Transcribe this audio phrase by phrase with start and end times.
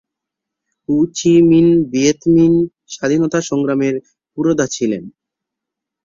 [0.89, 2.53] হো Chi Minh Viet Minh
[2.93, 3.95] স্বাধীনতা সংগ্রামের
[4.33, 5.03] পুরোধা ছিলেন।